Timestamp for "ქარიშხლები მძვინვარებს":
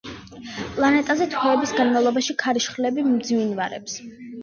2.47-4.01